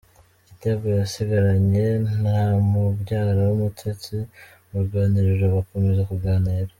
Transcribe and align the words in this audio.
Igitego 0.43 0.85
yasigaranye 0.99 1.87
na 2.21 2.37
mu 2.69 2.83
byara 3.01 3.41
w’Umutesi 3.49 4.17
mu 4.67 4.77
ruganiriro 4.83 5.45
,bakomeza 5.57 6.01
kuganira. 6.11 6.69